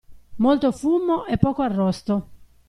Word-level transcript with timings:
Molto 0.37 0.71
fumo 0.71 1.27
e 1.27 1.37
poco 1.37 1.61
arrosto. 1.61 2.15